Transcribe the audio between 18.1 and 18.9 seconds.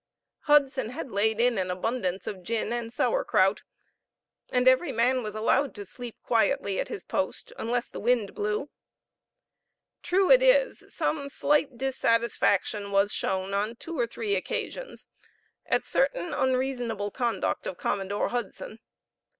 Hudson.